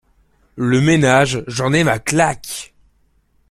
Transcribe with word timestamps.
Le 0.55 0.81
ménage, 0.81 1.43
j’en 1.45 1.73
ai 1.73 1.83
ma 1.83 1.99
claque! 1.99 2.73